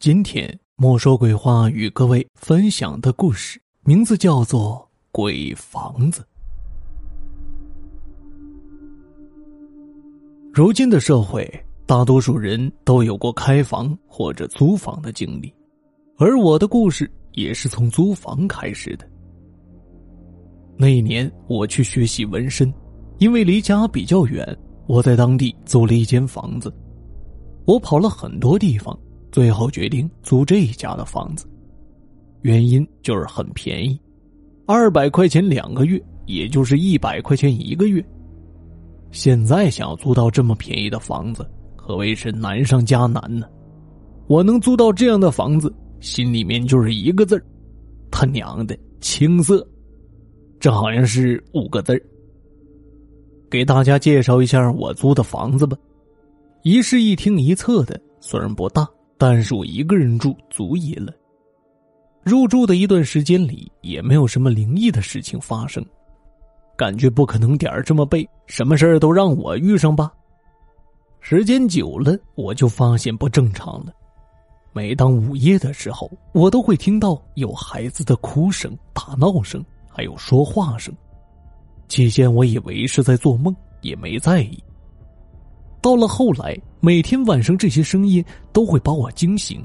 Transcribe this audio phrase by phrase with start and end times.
[0.00, 4.76] 今天莫说鬼话与各位分享的故事名字叫做
[5.10, 6.22] 《鬼房子》。
[10.52, 11.44] 如今的社会，
[11.84, 15.52] 大多数人都有过开房或者租房的经历，
[16.16, 19.04] 而我的故事也是从租房开始的。
[20.76, 22.72] 那一年，我去学习纹身，
[23.18, 24.56] 因为离家比较远，
[24.86, 26.72] 我在当地租了一间房子。
[27.64, 28.96] 我跑了很多地方。
[29.38, 31.46] 最后决定租这一家的房子，
[32.42, 33.96] 原因就是很便宜，
[34.66, 38.04] 二百块钱两个月，也就是一百块钱一个月。
[39.12, 43.46] 现在想要租到这么便宜的房子，可谓是难上加难呢。
[44.26, 47.40] 我能租到这样的房子，心里面就是一个字：
[48.10, 49.64] 他娘的青涩。
[50.58, 52.02] 这好像是五个字儿。
[53.48, 55.78] 给大家介绍一下我租的房子吧，
[56.64, 58.84] 一室一厅一厕的，虽然不大。
[59.18, 61.12] 但是我一个人住足矣了。
[62.22, 65.84] 入住的一段时间里，也没有什么灵异的事情发生，
[66.76, 70.12] 感觉不可能点儿这么背，什么事儿都让我遇上吧。
[71.20, 73.92] 时间久了，我就发现不正常了。
[74.72, 80.94] 每当午夜的时候，我都会听到有孩子的哭声、打闹声，还有说话声。
[81.88, 84.62] 起先我以为是在做梦，也没在意。
[85.80, 89.64] 到了后来，每天晚上这些声音都会把我惊醒，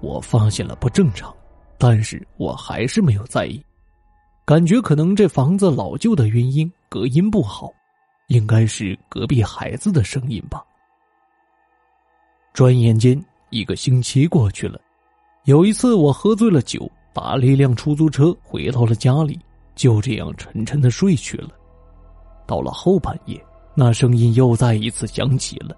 [0.00, 1.34] 我发现了不正常，
[1.78, 3.60] 但是我还是没有在意，
[4.44, 7.72] 感觉可能这房子老旧的原因，隔音不好，
[8.28, 10.62] 应该是隔壁孩子的声音吧。
[12.52, 13.18] 转眼间
[13.50, 14.78] 一个星期过去了，
[15.44, 19.38] 有一次我喝醉了酒，打了一辆出租车回到了家里，
[19.74, 21.50] 就这样沉沉的睡去了。
[22.46, 23.42] 到了后半夜。
[23.80, 25.76] 那声音又再一次响起了，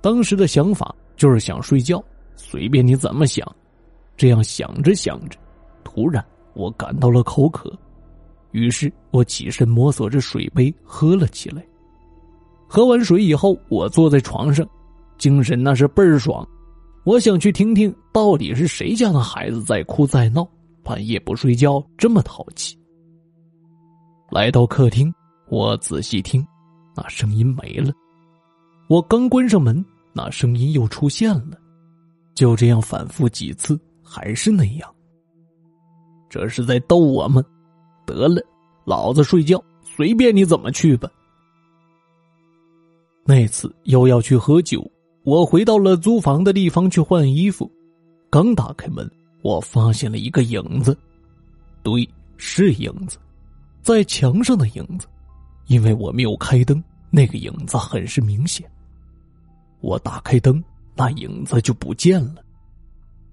[0.00, 2.02] 当时的想法就是想睡觉，
[2.34, 3.46] 随便你怎么想。
[4.16, 5.38] 这样想着想着，
[5.84, 7.72] 突然我感到了口渴，
[8.50, 11.64] 于是我起身摸索着水杯喝了起来。
[12.66, 14.68] 喝完水以后，我坐在床上，
[15.16, 16.44] 精神那是倍儿爽。
[17.04, 20.44] 我想去听听到底是谁家的孩子在哭在闹，
[20.82, 22.76] 半夜不睡觉这么淘气。
[24.28, 25.14] 来到客厅，
[25.48, 26.44] 我仔细听。
[26.96, 27.92] 那声音没了，
[28.88, 29.84] 我刚关上门，
[30.14, 31.58] 那声音又出现了，
[32.34, 34.94] 就这样反复几次，还是那样。
[36.30, 37.42] 这是在逗我吗？
[38.06, 38.42] 得了，
[38.86, 41.10] 老子睡觉，随便你怎么去吧。
[43.24, 44.90] 那次又要去喝酒，
[45.24, 47.70] 我回到了租房的地方去换衣服，
[48.30, 49.10] 刚打开门，
[49.42, 50.96] 我发现了一个影子，
[51.82, 52.08] 对，
[52.38, 53.18] 是影子，
[53.82, 55.06] 在墙上的影子。
[55.66, 58.68] 因为我没有开灯，那个影子很是明显。
[59.80, 60.62] 我打开灯，
[60.94, 62.36] 那影子就不见了。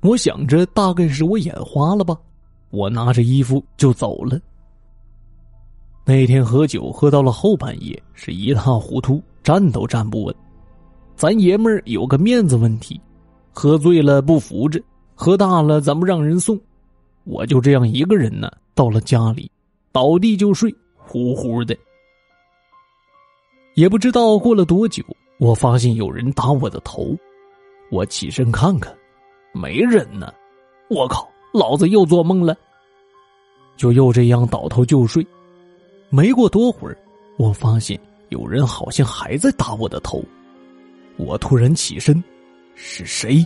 [0.00, 2.16] 我想着大概是我眼花了吧，
[2.70, 4.40] 我拿着衣服就走了。
[6.04, 10.34] 那天喝酒喝到了后半夜，是一塌糊涂，站都站不稳。
[11.14, 13.00] 咱爷们儿有个面子问题，
[13.52, 14.82] 喝醉了不扶着，
[15.14, 16.58] 喝大了咱不让人送。
[17.22, 19.48] 我就这样一个人呢，到了家里，
[19.92, 21.76] 倒地就睡，呼呼的。
[23.74, 25.02] 也不知道过了多久，
[25.38, 27.16] 我发现有人打我的头，
[27.90, 28.94] 我起身看看，
[29.52, 30.32] 没人呢。
[30.90, 32.54] 我靠，老子又做梦了。
[33.76, 35.26] 就又这样倒头就睡。
[36.10, 36.96] 没过多会儿，
[37.38, 40.22] 我发现有人好像还在打我的头。
[41.16, 42.22] 我突然起身，
[42.74, 43.44] 是谁？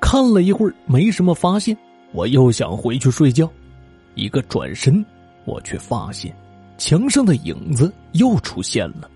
[0.00, 1.76] 看了一会儿，没什么发现，
[2.12, 3.46] 我又想回去睡觉。
[4.14, 5.04] 一个转身，
[5.44, 6.34] 我却发现。
[6.84, 9.08] 墙上的影子又出现了，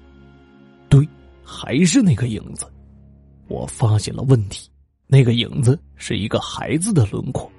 [0.89, 1.05] 对，
[1.43, 2.65] 还是那个影子。
[3.49, 4.71] 我发现了问题，
[5.09, 7.51] 那个影子是一个孩子的轮廓。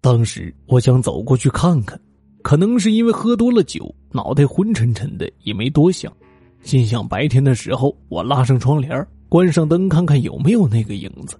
[0.00, 1.96] 当时我想走过去看看，
[2.42, 6.12] 可能是因为喝多了酒，脑袋昏沉沉的，也没多想，
[6.62, 11.38] 心想白天的时候我拉上窗帘，关上灯，看看有没有那个影子。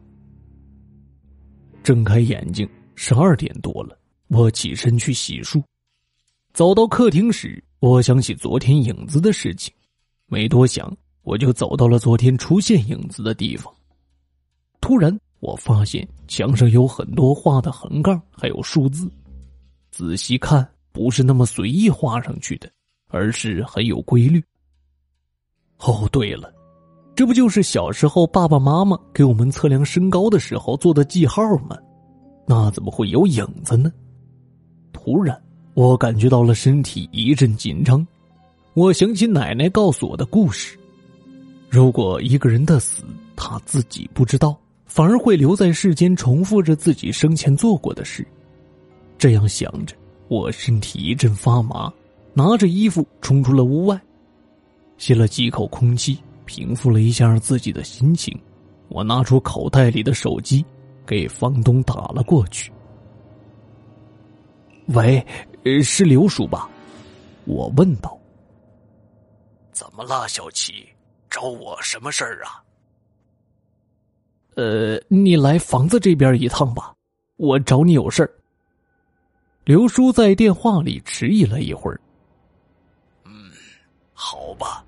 [1.82, 3.98] 睁开眼睛，十二点多了，
[4.28, 5.60] 我起身去洗漱。
[6.56, 9.70] 走到客厅时，我想起昨天影子的事情，
[10.24, 10.90] 没多想，
[11.22, 13.70] 我就走到了昨天出现影子的地方。
[14.80, 19.06] 突然，我发现墙上有很多画的横杠，还有数字。
[19.90, 22.72] 仔细看，不是那么随意画上去的，
[23.08, 24.42] 而是很有规律。
[25.80, 26.50] 哦，对了，
[27.14, 31.76] 这不就是小时候爸爸妈妈给我们测量身高的时候做的记号吗？
[32.46, 33.92] 那怎么会有影子呢？
[34.90, 35.38] 突然。
[35.76, 38.04] 我感觉到了身体一阵紧张，
[38.72, 40.74] 我想起奶奶告诉我的故事：
[41.68, 43.04] 如果一个人的死
[43.36, 48.26] 他自己不知道，反而会留在世间，重复着自己生前做过的事。
[49.18, 49.94] 这样想着，
[50.28, 51.92] 我身体一阵发麻，
[52.32, 54.00] 拿着衣服冲出了屋外，
[54.96, 58.34] 吸了几口空气，平复了一下自己的心情。
[58.88, 60.64] 我拿出口袋里的手机，
[61.04, 62.72] 给房东打了过去。
[64.88, 65.24] 喂，
[65.82, 66.68] 是刘叔吧？
[67.44, 68.18] 我问道。
[69.72, 70.86] 怎么了，小七？
[71.28, 72.62] 找我什么事儿啊？
[74.54, 76.94] 呃，你来房子这边一趟吧，
[77.36, 78.30] 我找你有事儿。
[79.64, 82.00] 刘叔在电话里迟疑了一会儿。
[83.24, 83.50] 嗯，
[84.14, 84.84] 好吧。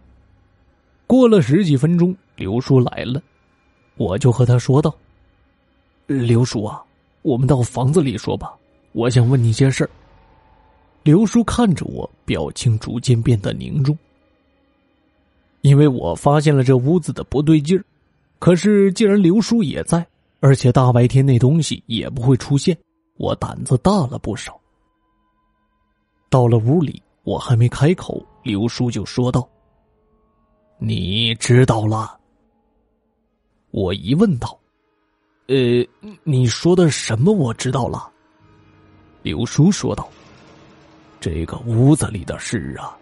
[1.06, 3.20] 过了十几分钟，刘叔来了，
[3.96, 4.96] 我就和他说道
[6.06, 6.82] ：“刘叔啊，
[7.22, 8.56] 我们到房子里说吧，
[8.92, 9.90] 我想问你些事儿。”
[11.04, 13.96] 刘叔看着我，表情逐渐变得凝重。
[15.62, 17.84] 因为我发现了这屋子的不对劲儿，
[18.38, 20.06] 可是既然刘叔也在，
[20.40, 22.76] 而且大白天那东西也不会出现，
[23.16, 24.60] 我胆子大了不少。
[26.28, 29.48] 到了屋里，我还没开口，刘叔就说道
[30.78, 32.18] ：“你知道了？”
[33.72, 34.58] 我一问道
[35.48, 35.56] ：“呃，
[36.22, 37.32] 你说的什么？
[37.32, 38.12] 我知道了。”
[39.22, 40.08] 刘叔说道
[41.20, 42.96] ：“这个屋子里的事啊。”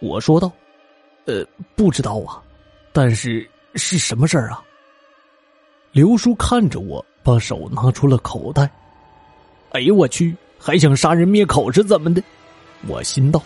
[0.00, 0.50] 我说道。
[1.24, 1.46] 呃，
[1.76, 2.42] 不知道啊，
[2.92, 4.60] 但是是什么事儿啊？
[5.92, 8.68] 刘叔看着我，把手拿出了口袋。
[9.70, 12.20] 哎呦我去，还想杀人灭口是怎么的？
[12.88, 13.40] 我心道。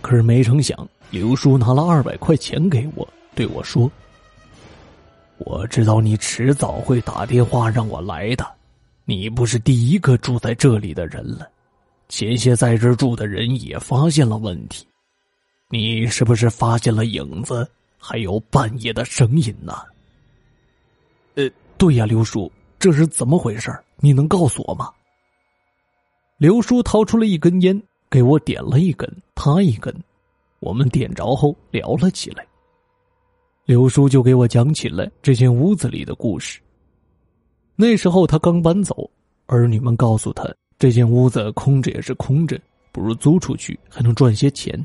[0.00, 3.90] 可是没成想，刘叔拿了二百块钱给我，对我说
[5.38, 8.46] ：“我知道你迟早会打电话让我来的，
[9.04, 11.48] 你不是第一个住在这里的人了，
[12.08, 14.86] 前些在这住的人也发现了问题。”
[15.70, 17.68] 你是不是发现了影子，
[17.98, 19.74] 还有半夜的声音呢？
[21.34, 23.76] 呃，对呀，刘叔，这是怎么回事？
[23.96, 24.90] 你能告诉我吗？
[26.36, 29.92] 刘叔掏出了一根烟，给我点了一根，他一根，
[30.60, 32.46] 我们点着后聊了起来。
[33.64, 36.60] 刘叔就给我讲起了这间屋子里的故事。
[37.76, 39.10] 那时候他刚搬走，
[39.46, 40.48] 儿女们告诉他，
[40.78, 42.60] 这间屋子空着也是空着，
[42.92, 44.84] 不如租出去，还能赚些钱。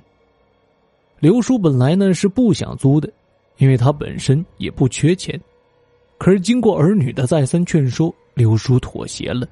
[1.19, 3.11] 刘叔本来呢是不想租的，
[3.57, 5.39] 因为他本身也不缺钱。
[6.17, 9.47] 可是经过儿女的再三劝说，刘叔妥协了。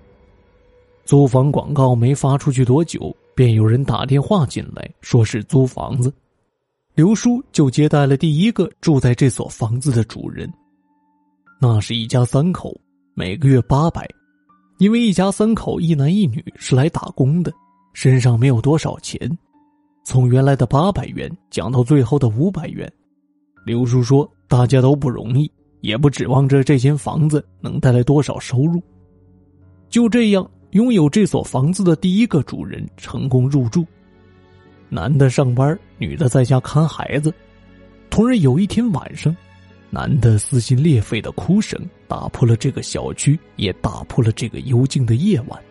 [1.05, 6.11] 租房广告没发出去多久，便有人打电话进来，说是租房子。
[6.95, 10.51] 刘叔就接待了第一个住在这所房子的主人。
[11.61, 12.75] 那是一家三口，
[13.19, 14.07] 每个月八百，
[14.77, 17.51] 因为一家三口一男一女是来打工的，
[17.91, 19.19] 身上没有多少钱。
[20.03, 22.87] 从原来的八百元讲到最后的五百元，
[23.65, 28.79] 刘叔说：“大家都不容易，也不指望着这间房子能带来多少收入。”
[29.89, 33.83] 就这样，拥有这所房子的第一个主人成功入住。
[34.89, 37.33] 男的上班，女的在家看孩子。
[38.11, 39.35] 突然有一天晚上，
[39.89, 45.61] 男的撕心裂肺的哭声打破了这个小区，也打破了这个幽静的夜晚。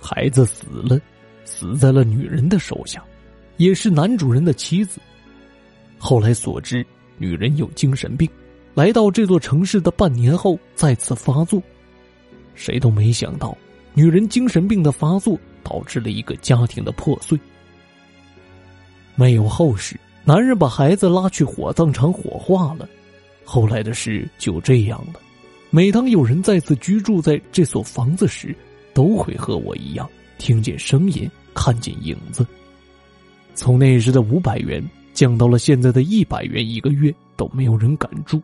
[0.00, 1.00] 孩子死了。
[1.44, 3.04] 死在了女人的手下，
[3.56, 5.00] 也是男主人的妻子。
[5.98, 6.86] 后来所知，
[7.18, 8.30] 女人有精神病，
[8.74, 11.60] 来到这座城市的半年后再次发作。
[12.54, 13.58] 谁都没想到，
[13.92, 17.36] 女人精神病的发作导致了一个家庭的破碎。
[19.16, 22.88] 没有后事，男人把孩子拉去火葬场火化了。
[23.44, 25.20] 后来的事就这样了。
[25.70, 28.54] 每当有人再次居住在这所房子时，
[28.94, 30.08] 都会和我一样。
[30.38, 32.46] 听见声音，看见影子。
[33.54, 38.40] 从那时的五百元降到了现在的一百元一个月，都没有人敢住。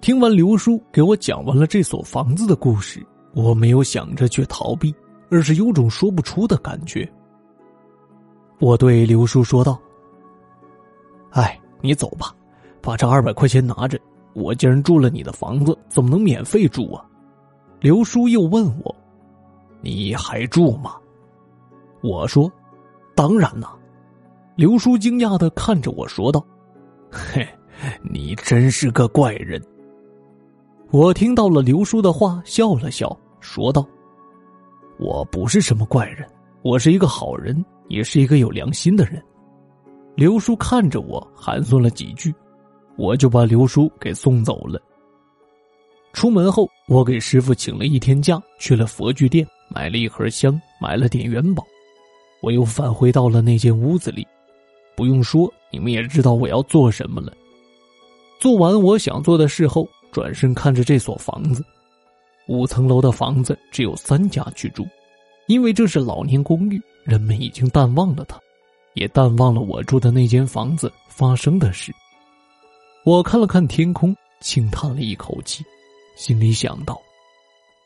[0.00, 4.94] 听完刘叔给我讲完了这所房子的故事，我没有想着去逃避，
[5.30, 7.10] 而是有种说不出的感觉。
[8.58, 9.78] 我对刘叔说道
[11.30, 12.34] ：“哎，你走吧，
[12.80, 13.98] 把这二百块钱拿着。
[14.32, 17.04] 我既然住了你的房子，怎么能免费住啊？”
[17.80, 18.94] 刘叔又问我。
[19.80, 20.96] 你还住吗？
[22.02, 22.50] 我说
[23.16, 23.68] ：“当然呐。”
[24.56, 26.44] 刘叔惊讶的看着我说道
[27.10, 27.48] ：“嘿，
[28.02, 29.60] 你真是个怪人。”
[30.92, 33.86] 我听到了刘叔的话，笑了笑，说道
[35.00, 36.28] ：“我不是什么怪人，
[36.62, 39.22] 我是一个好人，也是一个有良心的人。”
[40.20, 42.30] 刘叔看着我，寒酸了几句，
[42.98, 44.78] 我就把刘叔给送走了。
[46.12, 49.46] 出门后，我给师傅请了一天假，去了佛具店。
[49.70, 51.64] 买了一盒香，买了点元宝，
[52.42, 54.26] 我又返回到了那间屋子里。
[54.94, 57.32] 不用说，你们也知道我要做什么了。
[58.38, 61.64] 做完我想做的事后，转身看着这所房子，
[62.46, 64.86] 五层楼的房子只有三家居住，
[65.46, 68.38] 因为这是老年公寓，人们已经淡忘了它，
[68.94, 71.92] 也淡忘了我住的那间房子发生的事。
[73.04, 75.64] 我看了看天空，轻叹了一口气，
[76.16, 77.00] 心里想到：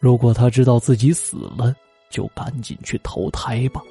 [0.01, 1.75] 如果他知道自己死了，
[2.11, 3.83] 就赶紧去投胎吧。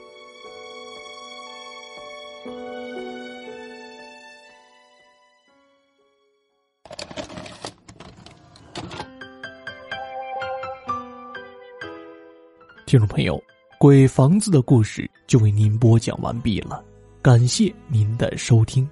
[12.86, 13.42] 听众朋友，
[13.80, 16.84] 鬼房子的故事就为您播讲完毕了，
[17.24, 18.86] 感谢您的收听。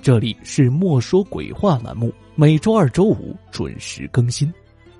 [0.00, 4.50] 这里是莫说鬼话栏目，每周二、周五准时更新。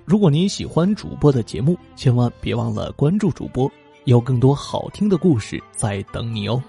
[0.04, 3.72] 如果您喜欢主播的节目，千万别忘了关注主播，
[4.04, 6.62] 有更多好听的故事在等你哦。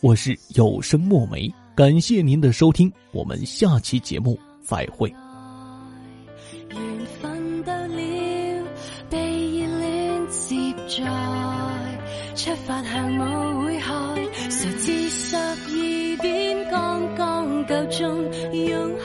[0.00, 5.12] 我是有声墨梅，感谢您的收听，我们下期节目再会。
[12.34, 14.11] 出发向我会开，
[14.62, 15.56] 谁知十二
[16.18, 18.96] 点刚刚够钟，容